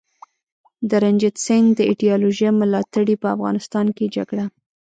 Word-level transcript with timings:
د 0.89 0.91
رنجیت 1.03 1.35
سینګ 1.45 1.67
د 1.75 1.79
ایډیالوژۍ 1.89 2.47
ملاتړي 2.61 3.15
په 3.21 3.27
افغانستان 3.35 3.85
کي 3.97 4.05
جګړه 4.15 4.45